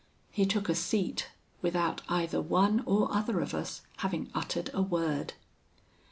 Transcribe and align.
He 0.31 0.47
took 0.47 0.67
a 0.67 0.73
seat, 0.73 1.29
without 1.61 2.01
either 2.09 2.41
one 2.41 2.81
or 2.87 3.13
other 3.15 3.39
of 3.39 3.53
us 3.53 3.83
having 3.97 4.31
uttered 4.33 4.71
a 4.73 4.81
word. 4.81 5.33